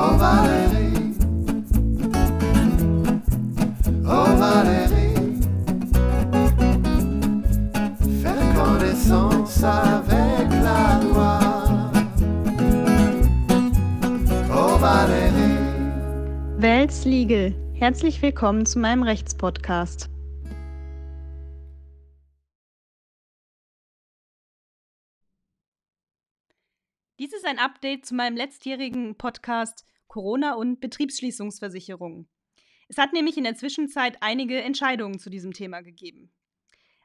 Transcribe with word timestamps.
Oh 0.00 0.16
Valérie, 0.16 1.12
oh 4.06 4.30
Valérie, 4.38 5.40
faire 8.22 8.54
connaissance 8.54 9.64
avec 9.64 10.48
la 10.62 11.00
loi. 11.02 11.40
Oh 14.54 14.78
Valérie. 14.78 15.58
Welts 16.58 17.04
Legal. 17.04 17.52
Herzlich 17.74 18.22
willkommen 18.22 18.66
zu 18.66 18.78
meinem 18.78 19.02
Rechtspodcast. 19.02 20.08
Dies 27.18 27.32
ist 27.32 27.44
ein 27.44 27.58
Update 27.58 28.06
zu 28.06 28.14
meinem 28.14 28.36
letztjährigen 28.36 29.16
Podcast 29.16 29.84
Corona 30.06 30.54
und 30.54 30.78
Betriebsschließungsversicherungen. 30.78 32.28
Es 32.86 32.96
hat 32.96 33.12
nämlich 33.12 33.36
in 33.36 33.42
der 33.42 33.56
Zwischenzeit 33.56 34.18
einige 34.20 34.62
Entscheidungen 34.62 35.18
zu 35.18 35.28
diesem 35.28 35.52
Thema 35.52 35.80
gegeben. 35.80 36.32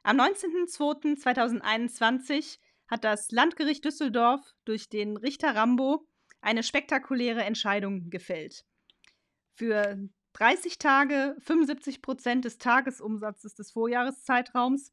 Am 0.04 0.20
19.02.2021 0.20 2.60
hat 2.86 3.02
das 3.02 3.32
Landgericht 3.32 3.84
Düsseldorf 3.84 4.54
durch 4.64 4.88
den 4.88 5.16
Richter 5.16 5.56
Rambo 5.56 6.06
eine 6.40 6.62
spektakuläre 6.62 7.42
Entscheidung 7.42 8.08
gefällt. 8.08 8.64
Für 9.54 9.98
30 10.34 10.78
Tage 10.78 11.34
75 11.40 12.02
Prozent 12.02 12.44
des 12.44 12.58
Tagesumsatzes 12.58 13.56
des 13.56 13.72
Vorjahreszeitraums 13.72 14.92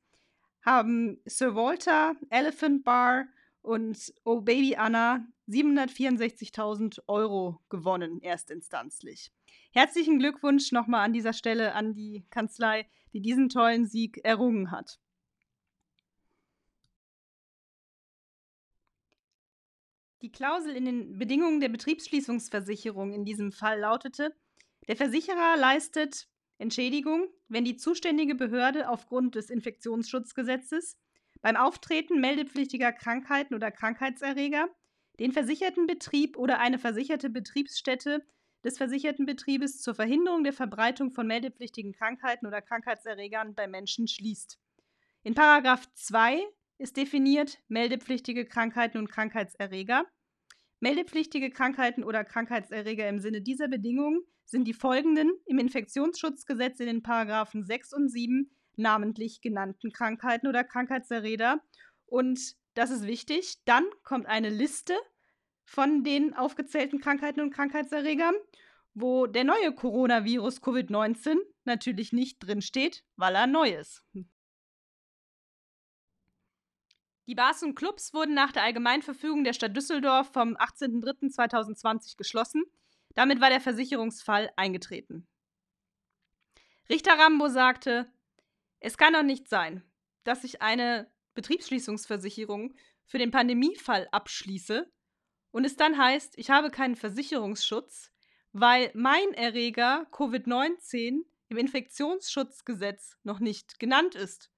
haben 0.64 1.22
Sir 1.26 1.54
Walter, 1.54 2.16
Elephant 2.32 2.84
Bar 2.84 3.28
und 3.62 4.14
Oh 4.24 4.42
Baby 4.42 4.76
Anna 4.76 5.26
764.000 5.48 7.02
Euro 7.08 7.60
gewonnen, 7.70 8.22
erstinstanzlich. 8.22 9.32
Herzlichen 9.72 10.20
Glückwunsch 10.20 10.72
nochmal 10.72 11.06
an 11.06 11.14
dieser 11.14 11.34
Stelle 11.34 11.74
an 11.74 11.94
die 11.94 12.26
Kanzlei, 12.30 12.88
die 13.14 13.22
diesen 13.22 13.50
tollen 13.50 13.86
Sieg 13.86 14.20
errungen 14.24 14.72
hat. 14.72 15.00
Die 20.22 20.32
Klausel 20.32 20.76
in 20.76 20.86
den 20.86 21.18
Bedingungen 21.18 21.60
der 21.60 21.70
Betriebsschließungsversicherung 21.70 23.12
in 23.12 23.26
diesem 23.26 23.52
Fall 23.52 23.80
lautete, 23.80 24.36
der 24.88 24.96
Versicherer 24.96 25.58
leistet 25.58 26.28
Entschädigung, 26.60 27.28
wenn 27.48 27.66
die 27.66 27.76
zuständige 27.76 28.36
Behörde 28.36 28.90
aufgrund 28.90 29.34
des 29.34 29.50
Infektionsschutzgesetzes 29.50 30.96
beim 31.42 31.56
Auftreten 31.56 32.20
meldepflichtiger 32.20 32.92
Krankheiten 32.92 33.56
oder 33.56 33.72
Krankheitserreger 33.72 34.70
den 35.20 35.32
versicherten 35.32 35.86
Betrieb 35.86 36.38
oder 36.38 36.60
eine 36.60 36.80
versicherte 36.80 37.30
Betriebsstätte 37.30 38.26
des 38.64 38.78
versicherten 38.78 39.26
Betriebes 39.26 39.82
zur 39.82 39.96
Verhinderung 39.96 40.44
der 40.44 40.54
Verbreitung 40.54 41.12
von 41.12 41.28
meldepflichtigen 41.28 41.94
Krankheiten 41.94 42.48
oder 42.48 42.62
Krankheitserregern 42.62 43.56
bei 43.56 43.68
Menschen 43.68 44.08
schließt. 44.08 44.60
In 45.24 45.36
Paragraph 45.36 45.88
2 45.94 46.44
ist 46.78 46.98
definiert 46.98 47.60
meldepflichtige 47.68 48.46
Krankheiten 48.46 48.98
und 48.98 49.12
Krankheitserreger. 49.12 50.06
Meldepflichtige 50.80 51.52
Krankheiten 51.52 52.04
oder 52.04 52.24
Krankheitserreger 52.24 53.08
im 53.08 53.20
Sinne 53.20 53.42
dieser 53.42 53.68
Bedingungen 53.68 54.24
sind 54.46 54.66
die 54.66 54.74
folgenden 54.74 55.32
im 55.46 55.60
Infektionsschutzgesetz 55.60 56.80
in 56.80 56.88
den 56.88 57.04
Paragraphen 57.04 57.64
6 57.64 57.94
und 57.94 58.10
7 58.10 58.50
namentlich 58.76 59.42
genannten 59.42 59.92
Krankheiten 59.92 60.48
oder 60.48 60.64
Krankheitserreger. 60.64 61.62
Und 62.06 62.56
das 62.74 62.92
ist 62.92 63.06
wichtig. 63.08 63.64
Dann 63.66 63.86
kommt 64.04 64.28
eine 64.28 64.50
Liste 64.50 64.96
von 65.66 66.04
den 66.04 66.34
aufgezählten 66.34 67.00
Krankheiten 67.00 67.42
und 67.42 67.54
Krankheitserregern, 67.54 68.36
wo 68.94 69.28
der 69.28 69.44
neue 69.44 69.74
Coronavirus 69.74 70.62
Covid-19 70.62 71.38
natürlich 71.64 72.12
nicht 72.12 72.40
drinsteht, 72.40 73.04
weil 73.16 73.36
er 73.36 73.48
neu 73.48 73.70
ist. 73.70 74.04
Die 77.28 77.36
Bars 77.36 77.64
und 77.64 77.76
Clubs 77.76 78.14
wurden 78.14 78.34
nach 78.34 78.52
der 78.52 78.64
Allgemeinverfügung 78.64 79.44
der 79.46 79.54
Stadt 79.54 79.76
Düsseldorf 79.78 80.34
vom 80.34 80.58
18.03.2020 80.58 82.18
geschlossen. 82.18 82.66
Damit 83.16 83.40
war 83.40 83.50
der 83.50 83.62
Versicherungsfall 83.62 84.52
eingetreten. 84.58 85.28
Richter 86.90 87.18
Rambo 87.18 87.48
sagte, 87.48 88.12
es 88.82 88.98
kann 88.98 89.14
doch 89.14 89.24
nicht 89.24 89.48
sein, 89.48 89.84
dass 90.24 90.44
ich 90.44 90.62
eine 90.62 91.10
Betriebsschließungsversicherung 91.36 92.76
für 93.06 93.18
den 93.18 93.32
Pandemiefall 93.32 94.08
abschließe 94.12 94.92
und 95.52 95.66
es 95.66 95.76
dann 95.76 95.98
heißt, 95.98 96.38
ich 96.38 96.50
habe 96.50 96.72
keinen 96.72 96.96
Versicherungsschutz, 96.96 98.12
weil 98.54 98.92
mein 98.94 99.34
Erreger 99.34 100.08
Covid-19 100.12 101.22
im 101.50 101.58
Infektionsschutzgesetz 101.58 103.18
noch 103.24 103.40
nicht 103.40 103.80
genannt 103.80 104.16
ist. 104.16 104.52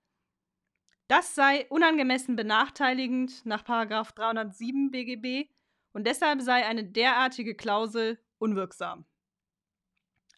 Das 1.08 1.36
sei 1.36 1.68
unangemessen 1.70 2.36
benachteiligend 2.36 3.46
nach 3.46 3.64
307 3.64 4.92
BGB 4.92 5.50
und 5.92 6.08
deshalb 6.08 6.42
sei 6.42 6.66
eine 6.66 6.86
derartige 6.86 7.56
Klausel 7.56 8.20
unwirksam. 8.38 9.06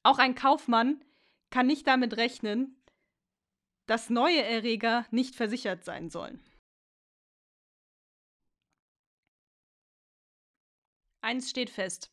Auch 0.03 0.17
ein 0.17 0.35
Kaufmann 0.35 1.03
kann 1.49 1.67
nicht 1.67 1.87
damit 1.87 2.17
rechnen, 2.17 2.74
dass 3.85 4.09
neue 4.09 4.41
Erreger 4.41 5.05
nicht 5.11 5.35
versichert 5.35 5.83
sein 5.83 6.09
sollen. 6.09 6.43
Eins 11.21 11.49
steht 11.49 11.69
fest. 11.69 12.11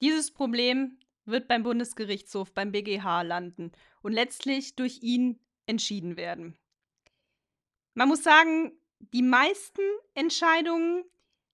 Dieses 0.00 0.32
Problem 0.32 0.98
wird 1.24 1.48
beim 1.48 1.62
Bundesgerichtshof, 1.62 2.52
beim 2.54 2.72
BGH 2.72 3.22
landen 3.22 3.72
und 4.02 4.12
letztlich 4.12 4.76
durch 4.76 5.02
ihn 5.02 5.40
entschieden 5.66 6.16
werden. 6.16 6.56
Man 7.94 8.08
muss 8.08 8.22
sagen, 8.22 8.72
die 8.98 9.22
meisten 9.22 9.82
Entscheidungen 10.14 11.04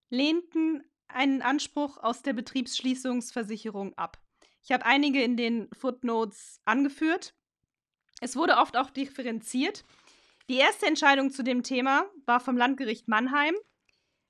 lehnten 0.09 0.83
einen 1.07 1.41
Anspruch 1.41 1.97
aus 1.97 2.21
der 2.21 2.33
Betriebsschließungsversicherung 2.33 3.93
ab. 3.95 4.21
Ich 4.61 4.71
habe 4.71 4.85
einige 4.85 5.21
in 5.21 5.35
den 5.35 5.69
Footnotes 5.73 6.61
angeführt. 6.65 7.35
Es 8.21 8.35
wurde 8.35 8.57
oft 8.57 8.77
auch 8.77 8.89
differenziert. 8.89 9.83
Die 10.49 10.57
erste 10.57 10.87
Entscheidung 10.87 11.31
zu 11.31 11.43
dem 11.43 11.63
Thema 11.63 12.05
war 12.25 12.39
vom 12.39 12.57
Landgericht 12.57 13.07
Mannheim. 13.07 13.55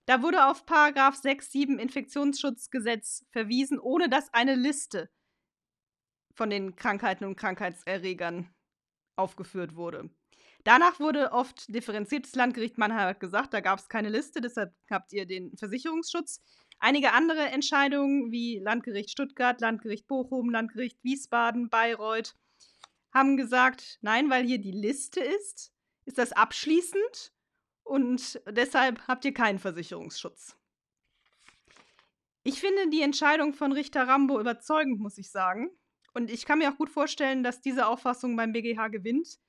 Da 0.06 0.22
wurde 0.22 0.48
auf 0.48 0.66
Paragraph 0.66 1.16
6, 1.16 1.52
7 1.52 1.80
Infektionsschutzgesetz 1.80 3.26
verwiesen, 3.32 3.80
ohne 3.80 4.10
dass 4.10 4.34
eine 4.34 4.56
Liste 4.56 5.10
von 6.36 6.50
den 6.50 6.76
Krankheiten 6.76 7.26
und 7.26 7.36
Krankheitserregern 7.36 8.54
aufgeführt 9.16 9.76
wurde. 9.76 10.10
Danach 10.64 11.00
wurde 11.00 11.32
oft 11.32 11.74
differenziert. 11.74 12.26
Das 12.26 12.36
Landgericht 12.36 12.78
Mannheim 12.78 13.08
hat 13.08 13.20
gesagt, 13.20 13.54
da 13.54 13.60
gab 13.60 13.80
es 13.80 13.90
keine 13.90 14.10
Liste, 14.10 14.40
deshalb 14.40 14.74
habt 14.90 15.12
ihr 15.14 15.26
den 15.26 15.56
Versicherungsschutz. 15.58 16.42
Einige 16.80 17.12
andere 17.12 17.50
Entscheidungen 17.50 18.32
wie 18.32 18.60
Landgericht 18.60 19.12
Stuttgart, 19.12 19.60
Landgericht 19.62 20.08
Bochum, 20.08 20.50
Landgericht 20.50 21.04
Wiesbaden, 21.04 21.70
Bayreuth 21.70 22.36
haben 23.14 23.38
gesagt, 23.38 24.00
nein, 24.02 24.30
weil 24.30 24.46
hier 24.46 24.60
die 24.60 24.72
Liste 24.72 25.20
ist, 25.20 25.74
ist 26.06 26.18
das 26.18 26.32
abschließend 26.32 27.34
und 27.84 28.42
deshalb 28.50 29.08
habt 29.08 29.26
ihr 29.26 29.34
keinen 29.34 29.60
Versicherungsschutz. 29.60 30.58
Ich 32.44 32.60
finde 32.60 32.90
die 32.90 33.02
Entscheidung 33.02 33.54
von 33.54 33.72
Richter 33.72 34.08
Rambo 34.08 34.40
überzeugend, 34.40 35.00
muss 35.00 35.18
ich 35.18 35.32
sagen. 35.32 35.70
Und 36.14 36.30
ich 36.30 36.46
kann 36.46 36.60
mir 36.60 36.72
auch 36.72 36.78
gut 36.78 36.90
vorstellen, 36.90 37.44
dass 37.44 37.62
diese 37.62 37.88
Auffassung 37.88 38.36
beim 38.36 38.52
BGH 38.52 38.90
gewinnt. 38.90 39.40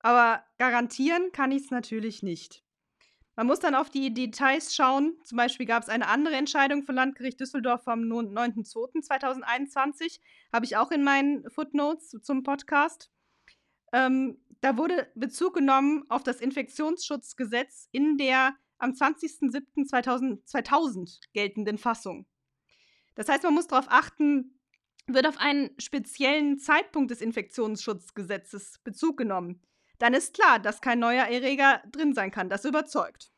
Aber 0.00 0.44
garantieren 0.58 1.32
kann 1.32 1.52
ich 1.52 1.64
es 1.64 1.70
natürlich 1.70 2.22
nicht. 2.22 2.62
Man 3.36 3.46
muss 3.46 3.60
dann 3.60 3.74
auf 3.74 3.88
die 3.88 4.12
Details 4.12 4.74
schauen. 4.74 5.16
Zum 5.24 5.36
Beispiel 5.36 5.64
gab 5.64 5.82
es 5.82 5.88
eine 5.88 6.08
andere 6.08 6.34
Entscheidung 6.34 6.82
von 6.82 6.94
Landgericht 6.94 7.40
Düsseldorf 7.40 7.84
vom 7.84 8.00
9.2.2021. 8.00 10.20
Habe 10.52 10.66
ich 10.66 10.76
auch 10.76 10.90
in 10.90 11.02
meinen 11.02 11.48
Footnotes 11.48 12.18
zum 12.22 12.42
Podcast. 12.42 13.11
Ähm, 13.92 14.38
da 14.60 14.76
wurde 14.76 15.08
Bezug 15.14 15.54
genommen 15.54 16.04
auf 16.08 16.22
das 16.22 16.40
Infektionsschutzgesetz 16.40 17.88
in 17.92 18.16
der 18.16 18.54
am 18.78 18.92
20.07.2000 18.92 20.44
2000 20.44 21.20
geltenden 21.32 21.78
Fassung. 21.78 22.26
Das 23.14 23.28
heißt, 23.28 23.44
man 23.44 23.54
muss 23.54 23.66
darauf 23.66 23.86
achten, 23.88 24.58
wird 25.06 25.26
auf 25.26 25.38
einen 25.38 25.70
speziellen 25.78 26.58
Zeitpunkt 26.58 27.10
des 27.10 27.20
Infektionsschutzgesetzes 27.20 28.80
Bezug 28.82 29.16
genommen 29.16 29.60
dann 30.02 30.14
ist 30.14 30.34
klar, 30.34 30.58
dass 30.58 30.80
kein 30.80 30.98
neuer 30.98 31.26
Erreger 31.26 31.80
drin 31.92 32.12
sein 32.12 32.32
kann. 32.32 32.48
Das 32.48 32.64
überzeugt. 32.64 33.30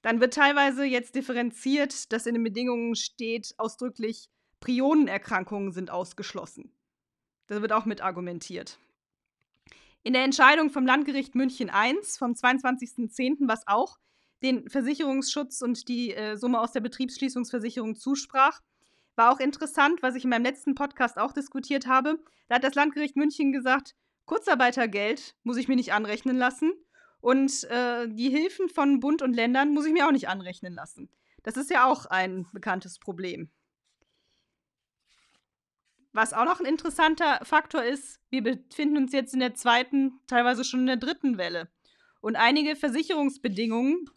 Dann 0.00 0.22
wird 0.22 0.32
teilweise 0.32 0.84
jetzt 0.84 1.14
differenziert, 1.14 2.14
dass 2.14 2.24
in 2.24 2.32
den 2.32 2.44
Bedingungen 2.44 2.94
steht 2.94 3.52
ausdrücklich, 3.58 4.30
Prionenerkrankungen 4.60 5.70
sind 5.70 5.90
ausgeschlossen. 5.90 6.72
Das 7.46 7.60
wird 7.60 7.72
auch 7.72 7.84
mit 7.84 8.00
argumentiert. 8.00 8.78
In 10.02 10.12
der 10.12 10.24
Entscheidung 10.24 10.70
vom 10.70 10.86
Landgericht 10.86 11.34
München 11.34 11.68
I 11.68 11.94
vom 12.16 12.32
22.10., 12.32 13.48
was 13.48 13.66
auch 13.66 13.98
den 14.42 14.68
Versicherungsschutz 14.68 15.62
und 15.62 15.88
die 15.88 16.14
äh, 16.14 16.36
Summe 16.36 16.60
aus 16.60 16.72
der 16.72 16.80
Betriebsschließungsversicherung 16.80 17.96
zusprach, 17.96 18.60
War 19.16 19.32
auch 19.32 19.40
interessant, 19.40 20.00
was 20.00 20.14
ich 20.14 20.24
in 20.24 20.30
meinem 20.30 20.44
letzten 20.44 20.76
Podcast 20.76 21.18
auch 21.18 21.32
diskutiert 21.32 21.88
habe. 21.88 22.18
Da 22.48 22.56
hat 22.56 22.64
das 22.64 22.76
Landgericht 22.76 23.16
München 23.16 23.52
gesagt, 23.52 23.96
Kurzarbeitergeld 24.26 25.34
muss 25.42 25.56
ich 25.56 25.66
mir 25.66 25.76
nicht 25.76 25.92
anrechnen 25.92 26.36
lassen 26.36 26.72
und 27.20 27.64
äh, 27.64 28.06
die 28.08 28.30
Hilfen 28.30 28.68
von 28.68 29.00
Bund 29.00 29.22
und 29.22 29.34
Ländern 29.34 29.74
muss 29.74 29.86
ich 29.86 29.92
mir 29.92 30.06
auch 30.06 30.12
nicht 30.12 30.28
anrechnen 30.28 30.74
lassen. 30.74 31.08
Das 31.42 31.56
ist 31.56 31.70
ja 31.70 31.86
auch 31.86 32.06
ein 32.06 32.46
bekanntes 32.52 32.98
Problem. 32.98 33.50
Was 36.12 36.32
auch 36.32 36.44
noch 36.44 36.60
ein 36.60 36.66
interessanter 36.66 37.40
Faktor 37.44 37.84
ist, 37.84 38.20
wir 38.30 38.42
befinden 38.42 38.96
uns 38.96 39.12
jetzt 39.12 39.34
in 39.34 39.40
der 39.40 39.54
zweiten, 39.54 40.20
teilweise 40.26 40.64
schon 40.64 40.80
in 40.80 40.86
der 40.86 40.96
dritten 40.96 41.38
Welle. 41.38 41.70
Und 42.20 42.36
einige 42.36 42.76
Versicherungsbedingungen 42.76 44.10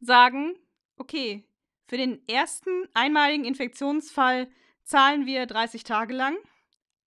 sagen, 0.00 0.54
okay, 0.96 1.48
für 1.86 1.96
den 1.96 2.26
ersten 2.28 2.70
einmaligen 2.94 3.44
Infektionsfall 3.44 4.48
zahlen 4.84 5.26
wir 5.26 5.46
30 5.46 5.84
Tage 5.84 6.14
lang, 6.14 6.36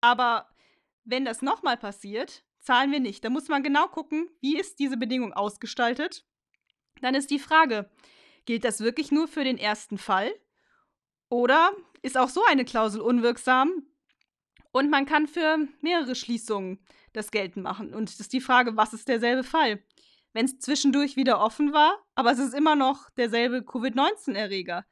aber 0.01 0.49
wenn 1.05 1.25
das 1.25 1.43
nochmal 1.43 1.77
passiert, 1.77 2.45
zahlen 2.61 2.93
wir 2.93 3.01
nicht. 3.01 3.25
Da 3.25 3.31
muss 3.31 3.49
man 3.49 3.63
genau 3.63 3.89
gucken, 3.89 4.31
wie 4.41 4.59
ist 4.59 4.79
diese 4.79 4.97
Bedingung 4.97 5.33
ausgestaltet. 5.33 6.25
Dann 7.01 7.15
ist 7.15 7.31
die 7.31 7.39
Frage, 7.39 7.91
gilt 8.45 8.65
das 8.65 8.81
wirklich 8.81 9.11
nur 9.11 9.29
für 9.29 9.45
den 9.45 9.59
ersten 9.59 9.99
Fall? 9.99 10.33
Oder 11.31 11.73
ist 12.03 12.19
auch 12.19 12.29
so 12.29 12.43
eine 12.45 12.65
Klausel 12.65 13.01
unwirksam? 13.01 13.87
Und 14.73 14.91
man 14.91 15.07
kann 15.07 15.27
für 15.27 15.59
mehrere 15.81 16.15
Schließungen 16.15 16.81
das 17.13 17.31
geltend 17.31 17.65
machen. 17.65 17.95
Und 17.95 18.11
es 18.11 18.21
ist 18.21 18.33
die 18.33 18.41
Frage, 18.41 18.77
was 18.77 18.93
ist 18.93 19.09
derselbe 19.09 19.43
Fall? 19.43 19.83
Wenn 20.33 20.45
es 20.45 20.59
zwischendurch 20.59 21.17
wieder 21.17 21.41
offen 21.41 21.73
war, 21.73 21.99
aber 22.15 22.31
es 22.31 22.39
ist 22.39 22.55
immer 22.55 22.77
noch 22.77 23.11
derselbe 23.11 23.65
Covid-19-Erreger. 23.65 24.85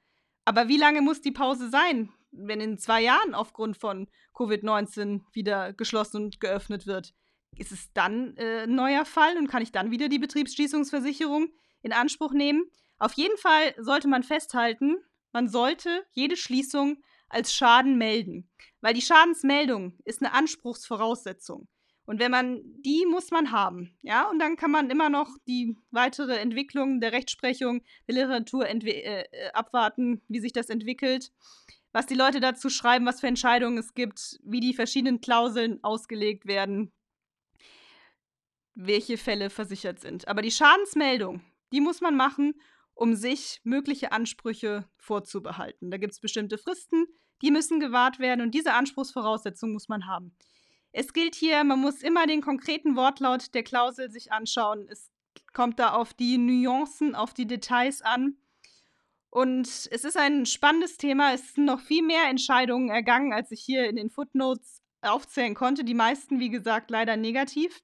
Aber 0.44 0.68
wie 0.68 0.78
lange 0.78 1.00
muss 1.00 1.20
die 1.20 1.30
Pause 1.30 1.68
sein, 1.68 2.12
wenn 2.32 2.60
in 2.60 2.78
zwei 2.78 3.02
Jahren 3.02 3.34
aufgrund 3.34 3.76
von 3.76 4.08
Covid-19 4.34 5.20
wieder 5.32 5.72
geschlossen 5.72 6.24
und 6.24 6.40
geöffnet 6.40 6.86
wird? 6.86 7.14
Ist 7.56 7.72
es 7.72 7.92
dann 7.92 8.36
äh, 8.36 8.62
ein 8.62 8.74
neuer 8.74 9.04
Fall 9.04 9.36
und 9.36 9.48
kann 9.48 9.62
ich 9.62 9.72
dann 9.72 9.90
wieder 9.90 10.08
die 10.08 10.18
Betriebsschließungsversicherung 10.18 11.52
in 11.82 11.92
Anspruch 11.92 12.32
nehmen? 12.32 12.64
Auf 12.98 13.12
jeden 13.12 13.36
Fall 13.38 13.74
sollte 13.78 14.08
man 14.08 14.24
festhalten, 14.24 14.96
man 15.32 15.48
sollte 15.48 16.04
jede 16.12 16.36
Schließung 16.36 17.02
als 17.28 17.54
Schaden 17.54 17.98
melden, 17.98 18.50
weil 18.80 18.94
die 18.94 19.02
Schadensmeldung 19.02 19.98
ist 20.04 20.22
eine 20.22 20.32
Anspruchsvoraussetzung. 20.32 21.68
Und 22.06 22.20
wenn 22.20 22.30
man 22.30 22.62
die 22.80 23.04
muss 23.04 23.30
man 23.30 23.52
haben, 23.52 23.94
ja, 24.00 24.30
und 24.30 24.38
dann 24.38 24.56
kann 24.56 24.70
man 24.70 24.88
immer 24.88 25.10
noch 25.10 25.28
die 25.46 25.76
weitere 25.90 26.38
Entwicklung 26.38 27.00
der 27.00 27.12
Rechtsprechung, 27.12 27.82
der 28.06 28.14
Literatur 28.14 28.66
äh, 28.66 28.76
äh, 28.76 29.50
abwarten, 29.52 30.22
wie 30.26 30.40
sich 30.40 30.54
das 30.54 30.70
entwickelt, 30.70 31.30
was 31.92 32.06
die 32.06 32.14
Leute 32.14 32.40
dazu 32.40 32.70
schreiben, 32.70 33.04
was 33.04 33.20
für 33.20 33.26
Entscheidungen 33.26 33.76
es 33.76 33.92
gibt, 33.92 34.40
wie 34.42 34.60
die 34.60 34.72
verschiedenen 34.72 35.20
Klauseln 35.20 35.84
ausgelegt 35.84 36.46
werden, 36.46 36.92
welche 38.74 39.18
Fälle 39.18 39.50
versichert 39.50 40.00
sind. 40.00 40.28
Aber 40.28 40.40
die 40.40 40.50
Schadensmeldung, 40.50 41.42
die 41.72 41.82
muss 41.82 42.00
man 42.00 42.16
machen, 42.16 42.54
um 42.98 43.14
sich 43.14 43.60
mögliche 43.62 44.10
Ansprüche 44.10 44.88
vorzubehalten. 44.96 45.90
Da 45.90 45.98
gibt 45.98 46.12
es 46.12 46.20
bestimmte 46.20 46.58
Fristen, 46.58 47.06
die 47.42 47.52
müssen 47.52 47.78
gewahrt 47.78 48.18
werden 48.18 48.40
und 48.40 48.54
diese 48.54 48.74
Anspruchsvoraussetzung 48.74 49.72
muss 49.72 49.88
man 49.88 50.08
haben. 50.08 50.36
Es 50.90 51.12
gilt 51.12 51.36
hier, 51.36 51.62
man 51.62 51.78
muss 51.78 52.02
immer 52.02 52.26
den 52.26 52.40
konkreten 52.40 52.96
Wortlaut 52.96 53.54
der 53.54 53.62
Klausel 53.62 54.10
sich 54.10 54.32
anschauen. 54.32 54.88
Es 54.90 55.12
kommt 55.52 55.78
da 55.78 55.92
auf 55.92 56.12
die 56.12 56.38
Nuancen, 56.38 57.14
auf 57.14 57.34
die 57.34 57.46
Details 57.46 58.02
an. 58.02 58.36
Und 59.30 59.68
es 59.68 59.86
ist 60.04 60.16
ein 60.16 60.44
spannendes 60.44 60.96
Thema. 60.96 61.34
Es 61.34 61.54
sind 61.54 61.66
noch 61.66 61.80
viel 61.80 62.02
mehr 62.02 62.24
Entscheidungen 62.28 62.88
ergangen, 62.88 63.32
als 63.32 63.52
ich 63.52 63.60
hier 63.60 63.88
in 63.88 63.94
den 63.94 64.10
Footnotes 64.10 64.82
aufzählen 65.02 65.54
konnte. 65.54 65.84
Die 65.84 65.94
meisten, 65.94 66.40
wie 66.40 66.50
gesagt, 66.50 66.90
leider 66.90 67.16
negativ. 67.16 67.80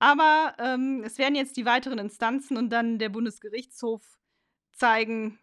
Aber 0.00 0.56
ähm, 0.58 1.04
es 1.04 1.18
werden 1.18 1.36
jetzt 1.36 1.56
die 1.56 1.66
weiteren 1.66 1.98
Instanzen 1.98 2.56
und 2.56 2.70
dann 2.70 2.98
der 2.98 3.10
Bundesgerichtshof 3.10 4.02
zeigen, 4.74 5.38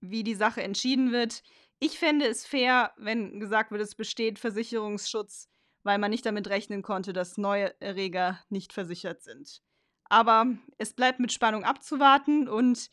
wie 0.00 0.22
die 0.22 0.34
Sache 0.34 0.62
entschieden 0.62 1.12
wird. 1.12 1.42
Ich 1.78 1.98
fände 1.98 2.26
es 2.26 2.46
fair, 2.46 2.92
wenn 2.96 3.40
gesagt 3.40 3.70
wird, 3.70 3.82
es 3.82 3.94
besteht 3.94 4.38
Versicherungsschutz 4.38 5.48
weil 5.84 5.98
man 5.98 6.10
nicht 6.10 6.26
damit 6.26 6.48
rechnen 6.48 6.82
konnte, 6.82 7.12
dass 7.12 7.38
neue 7.38 7.80
Erreger 7.80 8.40
nicht 8.48 8.72
versichert 8.72 9.22
sind. 9.22 9.60
Aber 10.04 10.46
es 10.78 10.94
bleibt 10.94 11.20
mit 11.20 11.32
Spannung 11.32 11.64
abzuwarten 11.64 12.48
und 12.48 12.90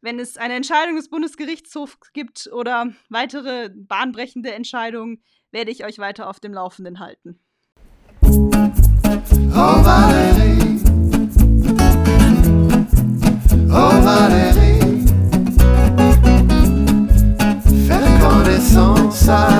wenn 0.00 0.18
es 0.18 0.36
eine 0.36 0.54
Entscheidung 0.54 0.96
des 0.96 1.08
Bundesgerichtshofs 1.08 2.12
gibt 2.12 2.48
oder 2.52 2.92
weitere 3.08 3.70
bahnbrechende 3.72 4.52
Entscheidungen, 4.52 5.22
werde 5.52 5.70
ich 5.70 5.84
euch 5.84 5.98
weiter 5.98 6.28
auf 6.28 6.40
dem 6.40 6.52
Laufenden 6.52 6.98
halten. 6.98 7.38
Oh, 9.54 10.31
dançar. 19.12 19.51